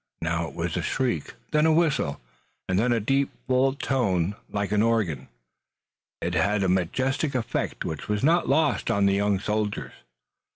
Now 0.23 0.47
it 0.47 0.55
was 0.55 0.75
a 0.75 0.81
shriek, 0.81 1.35
then 1.51 1.67
a 1.67 1.71
whistle, 1.71 2.19
and 2.67 2.79
then 2.79 2.91
a 2.91 2.99
deep 2.99 3.29
full 3.45 3.73
tone 3.75 4.33
like 4.49 4.71
an 4.71 4.81
organ. 4.81 5.27
Blended, 6.21 6.39
it 6.39 6.43
had 6.43 6.63
a 6.63 6.67
majestic 6.67 7.35
effect 7.35 7.85
which 7.85 8.07
was 8.09 8.23
not 8.23 8.49
lost 8.49 8.89
on 8.89 9.05
the 9.05 9.13
young 9.13 9.39
soldiers. 9.39 9.93